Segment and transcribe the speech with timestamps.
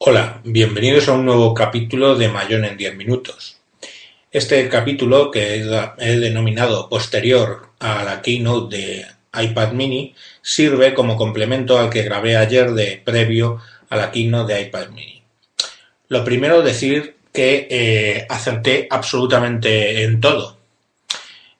[0.00, 3.58] Hola, bienvenidos a un nuevo capítulo de Mayón en 10 minutos.
[4.30, 5.56] Este capítulo, que
[5.98, 9.06] he denominado posterior a la keynote de
[9.42, 14.60] iPad mini, sirve como complemento al que grabé ayer de previo a la keynote de
[14.62, 15.20] iPad mini.
[16.06, 20.58] Lo primero, decir que eh, acerté absolutamente en todo.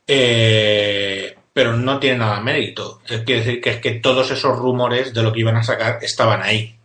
[0.06, 3.00] Eh, pero no tiene nada mérito.
[3.04, 6.40] Quiere decir que es que todos esos rumores de lo que iban a sacar estaban
[6.40, 6.77] ahí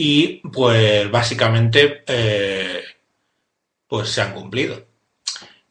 [0.00, 2.84] y pues básicamente eh,
[3.88, 4.86] pues se han cumplido.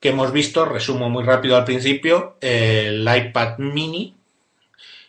[0.01, 4.17] Que hemos visto, resumo muy rápido al principio, el iPad mini,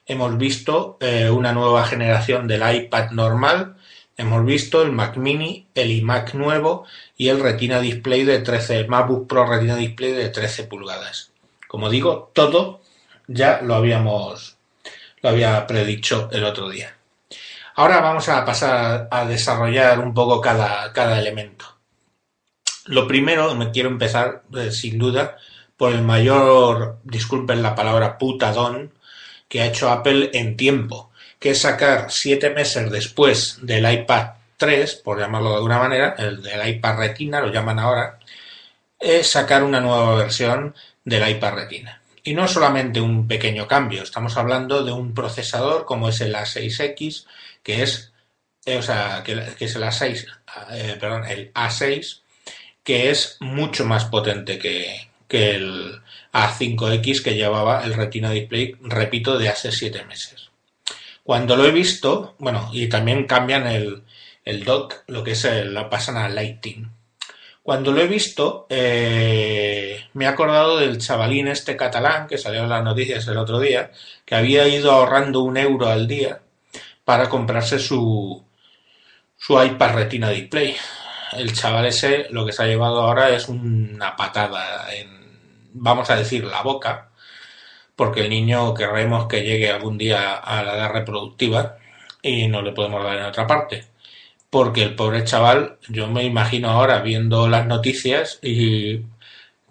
[0.06, 3.77] hemos visto eh, una nueva generación del iPad normal,
[4.16, 8.88] hemos visto el Mac mini, el iMac nuevo y el Retina Display de 13, el
[8.88, 11.32] MacBook Pro Retina Display de 13 pulgadas.
[11.66, 12.82] Como digo, todo
[13.27, 14.58] ya lo habíamos,
[15.22, 16.97] lo había predicho el otro día.
[17.78, 21.64] Ahora vamos a pasar a desarrollar un poco cada, elemento.
[22.86, 25.36] Lo primero, me quiero empezar, eh, sin duda,
[25.77, 28.94] por el mayor, disculpen la palabra putadón,
[29.47, 34.97] que ha hecho Apple en tiempo, que es sacar siete meses después del iPad 3,
[34.97, 38.19] por llamarlo de alguna manera, el del iPad Retina, lo llaman ahora,
[38.98, 40.74] es sacar una nueva versión
[41.05, 41.97] del iPad Retina.
[42.24, 47.27] Y no solamente un pequeño cambio, estamos hablando de un procesador como es el A6X,
[47.62, 48.12] que es,
[48.66, 50.27] eh, o sea, que, es el A6,
[50.72, 52.20] eh, perdón, el A6,
[52.83, 56.00] que es mucho más potente que, que el
[56.33, 60.50] A5X que llevaba el Retina Display, repito, de hace 7 meses.
[61.22, 64.02] Cuando lo he visto, bueno, y también cambian el,
[64.44, 66.91] el dock, lo que es el, la pasan a Lighting.
[67.69, 72.70] Cuando lo he visto, eh, me he acordado del chavalín este catalán que salió en
[72.70, 73.91] las noticias el otro día,
[74.24, 76.41] que había ido ahorrando un euro al día
[77.05, 78.42] para comprarse su,
[79.36, 80.77] su iPad Retina Display.
[81.33, 85.11] El chaval ese lo que se ha llevado ahora es una patada en,
[85.74, 87.11] vamos a decir, la boca,
[87.95, 91.77] porque el niño querremos que llegue algún día a la edad reproductiva
[92.23, 93.98] y no le podemos dar en otra parte.
[94.51, 99.03] Porque el pobre chaval, yo me imagino ahora viendo las noticias y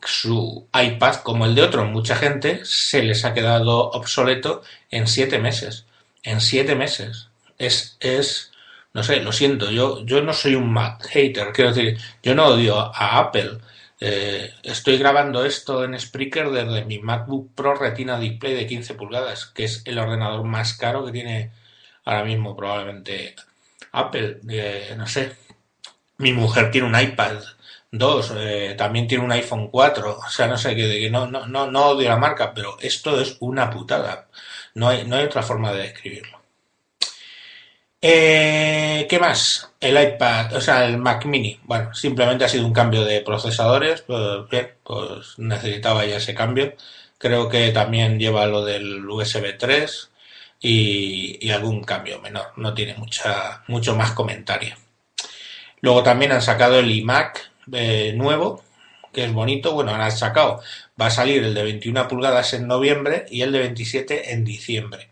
[0.05, 5.39] su iPad, como el de otro, mucha gente, se les ha quedado obsoleto en siete
[5.39, 5.85] meses.
[6.23, 8.51] En siete meses es, es,
[8.93, 12.47] no sé, lo siento, yo, yo no soy un Mac hater, quiero decir, yo no
[12.47, 13.57] odio a Apple.
[13.99, 19.47] Eh, estoy grabando esto en Spreaker desde mi MacBook Pro Retina Display de 15 pulgadas,
[19.47, 21.51] que es el ordenador más caro que tiene
[22.05, 23.35] ahora mismo probablemente
[23.91, 24.39] Apple.
[24.49, 25.35] Eh, no sé,
[26.17, 27.37] mi mujer tiene un iPad
[27.91, 31.45] 2, eh, también tiene un iPhone 4, o sea, no sé, que, que no, no,
[31.47, 34.27] no, odio la marca, pero esto es una putada.
[34.75, 36.37] No hay, no hay otra forma de describirlo.
[38.01, 39.71] Eh, ¿Qué más?
[39.79, 41.59] El iPad, o sea, el Mac Mini.
[41.63, 44.01] Bueno, simplemente ha sido un cambio de procesadores.
[44.01, 44.45] Pues
[44.83, 46.75] pues necesitaba ya ese cambio.
[47.17, 50.11] Creo que también lleva lo del USB 3
[50.59, 52.53] y, algún cambio menor.
[52.57, 54.75] No tiene mucha, mucho más comentario.
[55.81, 58.63] Luego también han sacado el iMac eh, nuevo,
[59.13, 59.73] que es bonito.
[59.73, 60.61] Bueno, han sacado.
[60.99, 65.09] Va a salir el de 21 pulgadas en noviembre y el de 27 en diciembre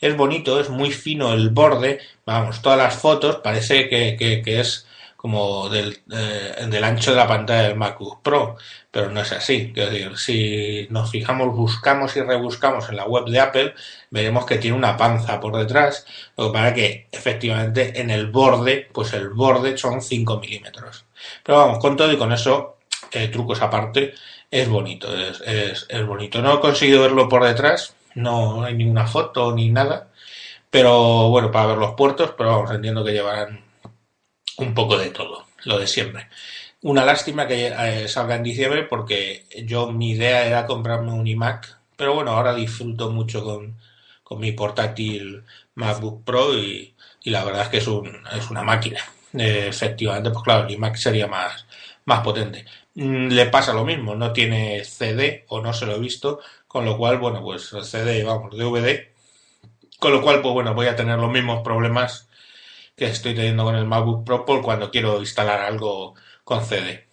[0.00, 4.86] es bonito, es muy fino el borde, vamos, todas las fotos parece que, que, es
[5.18, 8.56] como del, eh, del, ancho de la pantalla del MacBook Pro,
[8.88, 9.72] pero no es así.
[9.74, 13.74] Quiero decir, si nos fijamos, buscamos y rebuscamos en la web de Apple,
[14.10, 18.88] veremos que tiene una panza por detrás, lo que para que efectivamente en el borde,
[18.92, 21.04] pues el borde son 5 milímetros.
[21.42, 22.76] Pero vamos, con todo y con eso,
[23.10, 24.14] eh, trucos aparte,
[24.48, 26.40] es bonito, es, es, es bonito.
[26.40, 30.10] No he conseguido verlo por detrás, no hay ninguna foto ni nada,
[30.70, 33.67] pero bueno, para ver los puertos, pero vamos, entiendo que llevarán
[34.58, 36.28] un poco de todo, lo de siempre.
[36.82, 41.78] Una lástima que eh, salga en diciembre porque yo mi idea era comprarme un iMac,
[41.96, 43.76] pero bueno, ahora disfruto mucho con,
[44.38, 45.42] mi portátil
[45.74, 49.00] MacBook Pro y, la verdad es que es, un, es una máquina.
[49.34, 51.66] Eh, efectivamente, pues claro, el iMac sería más,
[52.04, 52.64] más potente.
[52.94, 56.84] Mm, le pasa lo mismo, no tiene CD o no se lo he visto, con
[56.84, 59.08] lo cual, bueno, pues CD, vamos, DVD,
[59.98, 62.27] con lo cual, pues bueno, voy a tener los mismos problemas
[62.98, 66.14] que estoy teniendo con el MacBook Pro por cuando quiero instalar algo
[66.44, 67.06] con CD.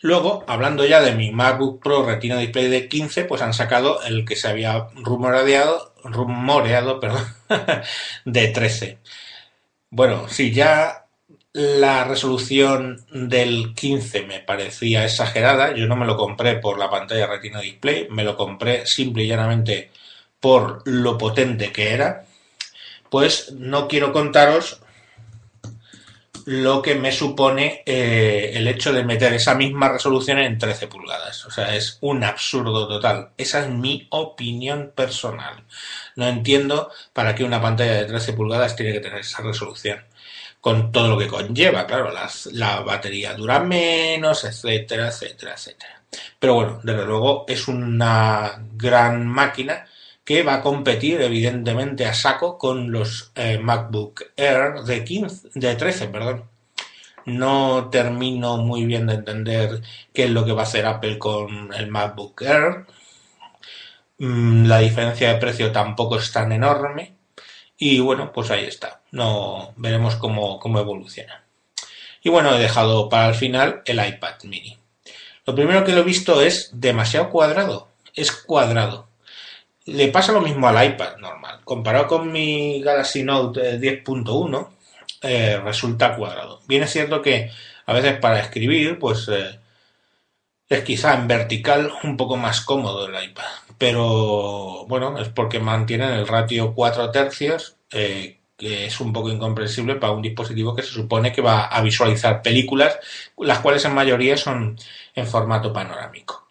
[0.00, 4.24] Luego, hablando ya de mi MacBook Pro Retina Display de 15, pues han sacado el
[4.24, 7.24] que se había rumoreado, rumoreado perdón,
[8.24, 8.98] de 13.
[9.90, 11.02] Bueno, si ya
[11.52, 15.74] la resolución del 15 me parecía exagerada.
[15.74, 19.28] Yo no me lo compré por la pantalla Retina Display, me lo compré simple y
[19.28, 19.90] llanamente
[20.40, 22.24] por lo potente que era.
[23.12, 24.80] Pues no quiero contaros
[26.46, 31.44] lo que me supone eh, el hecho de meter esa misma resolución en 13 pulgadas.
[31.44, 33.32] O sea, es un absurdo total.
[33.36, 35.62] Esa es mi opinión personal.
[36.16, 40.02] No entiendo para qué una pantalla de 13 pulgadas tiene que tener esa resolución.
[40.62, 42.14] Con todo lo que conlleva, claro,
[42.52, 46.02] la batería dura menos, etcétera, etcétera, etcétera.
[46.38, 49.86] Pero bueno, desde luego es una gran máquina
[50.24, 55.74] que va a competir evidentemente a saco con los eh, MacBook Air de 15, de
[55.74, 56.44] 13, perdón.
[57.24, 59.82] No termino muy bien de entender
[60.12, 62.86] qué es lo que va a hacer Apple con el MacBook Air.
[64.18, 67.16] Mm, la diferencia de precio tampoco es tan enorme.
[67.76, 69.02] Y bueno, pues ahí está.
[69.10, 71.44] No veremos cómo, cómo evoluciona.
[72.22, 74.78] Y bueno, he dejado para el final el iPad mini.
[75.44, 77.88] Lo primero que lo he visto es demasiado cuadrado.
[78.14, 79.08] Es cuadrado.
[79.86, 81.60] Le pasa lo mismo al iPad normal.
[81.64, 84.68] Comparado con mi Galaxy Note 10.1,
[85.22, 86.60] eh, resulta cuadrado.
[86.66, 87.50] Bien es cierto que
[87.86, 89.58] a veces para escribir, pues eh,
[90.68, 93.44] es quizá en vertical un poco más cómodo el iPad.
[93.78, 99.96] Pero bueno, es porque mantienen el ratio 4 tercios, eh, que es un poco incomprensible
[99.96, 102.98] para un dispositivo que se supone que va a visualizar películas,
[103.38, 104.78] las cuales en mayoría son
[105.14, 106.41] en formato panorámico.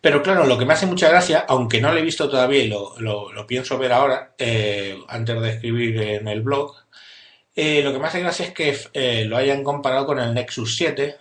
[0.00, 2.68] Pero claro, lo que me hace mucha gracia, aunque no lo he visto todavía y
[2.68, 6.74] lo, lo, pienso ver ahora, eh, antes de escribir en el blog,
[7.56, 10.76] eh, lo que me hace gracia es que eh, lo hayan comparado con el Nexus
[10.76, 11.16] 7,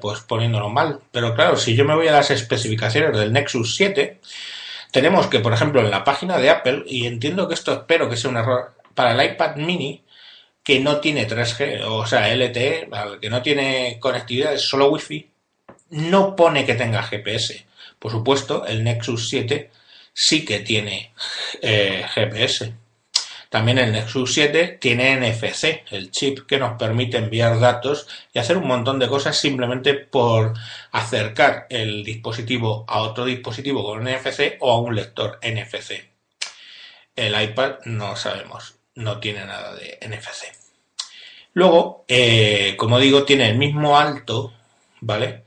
[0.00, 1.00] pues poniéndolo mal.
[1.12, 4.20] Pero claro, si yo me voy a las especificaciones del Nexus 7,
[4.90, 8.16] tenemos que, por ejemplo, en la página de Apple, y entiendo que esto espero que
[8.16, 10.02] sea un error, para el iPad mini,
[10.62, 12.88] que no tiene 3G, o sea, LTE,
[13.20, 15.30] que no tiene conectividad, es solo Wi-Fi,
[15.90, 17.65] no pone que tenga GPS.
[17.98, 19.70] Por supuesto, el Nexus 7
[20.12, 21.12] sí que tiene
[21.60, 22.72] eh, GPS.
[23.48, 28.56] También el Nexus 7 tiene NFC, el chip que nos permite enviar datos y hacer
[28.56, 30.52] un montón de cosas simplemente por
[30.92, 35.92] acercar el dispositivo a otro dispositivo con NFC o a un lector NFC.
[37.14, 40.52] El iPad no sabemos, no tiene nada de NFC.
[41.54, 44.52] Luego, eh, como digo, tiene el mismo alto,
[45.00, 45.45] ¿vale?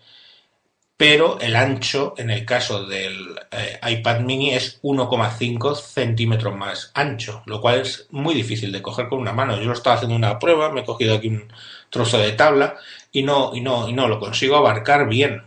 [1.00, 7.42] Pero el ancho en el caso del eh, iPad mini es 1,5 centímetros más ancho,
[7.46, 9.57] lo cual es muy difícil de coger con una mano.
[9.57, 11.48] Yo lo estaba haciendo una prueba, me he cogido aquí un
[11.90, 12.75] trozo de tabla
[13.13, 15.42] y no, y no, y no lo consigo abarcar bien.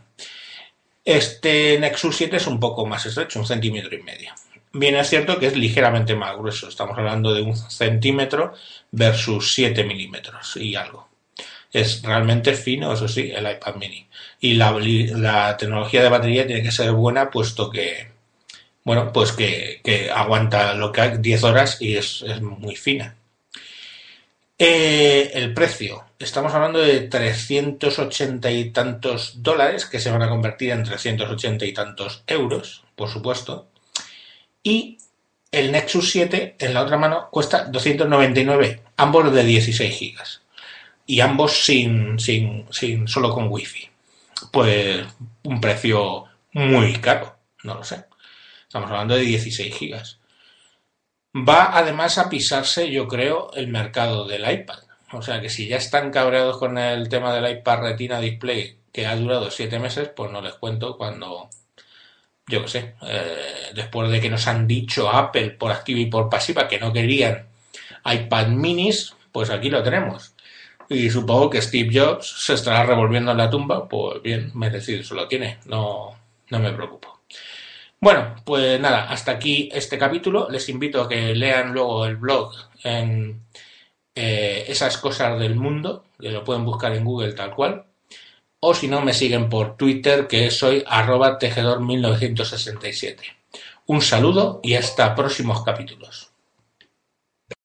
[1.04, 4.32] Este Nexus 7 es un poco más estrecho, un centímetro y medio.
[4.72, 8.54] Bien, es cierto que es ligeramente más grueso, estamos hablando de un centímetro
[8.90, 11.11] versus 7 milímetros y algo
[11.72, 14.06] es realmente fino, eso sí, el iPad mini.
[14.40, 18.08] Y la, tecnología de batería tiene que ser buena, puesto que,
[18.84, 23.16] bueno, pues que, aguanta lo que hay 10 horas y es, muy fina.
[24.58, 26.04] Eh, el precio.
[26.18, 31.72] Estamos hablando de 380 y tantos dólares que se van a convertir en 380 y
[31.72, 33.68] tantos euros, por supuesto.
[34.62, 34.98] Y
[35.50, 40.42] el Nexus 7 en la otra mano cuesta 299, ambos de 16 gigas
[41.06, 43.88] y ambos sin, sin, sin solo con wifi.
[44.50, 45.06] Pues
[45.44, 48.04] un precio muy caro, no lo sé.
[48.62, 50.18] Estamos hablando de 16 gigas.
[51.34, 54.78] Va además a pisarse, yo creo, el mercado del iPad.
[55.12, 59.06] O sea que si ya están cabreados con el tema del iPad Retina Display, que
[59.06, 61.48] ha durado 7 meses, pues no les cuento cuando,
[62.46, 66.28] yo qué sé, eh, después de que nos han dicho Apple por activa y por
[66.28, 67.46] pasiva que no querían
[68.04, 70.31] iPad minis, pues aquí lo tenemos.
[70.92, 75.14] Y supongo que Steve Jobs se estará revolviendo en la tumba, pues bien, merecido se
[75.14, 76.10] lo tiene, no,
[76.50, 77.22] no me preocupo.
[78.00, 80.48] Bueno, pues nada, hasta aquí este capítulo.
[80.50, 83.46] Les invito a que lean luego el blog en
[84.14, 87.86] eh, esas cosas del mundo, que lo pueden buscar en Google tal cual.
[88.60, 93.18] O si no, me siguen por Twitter, que soy arroba tejedor1967.
[93.86, 96.31] Un saludo y hasta próximos capítulos.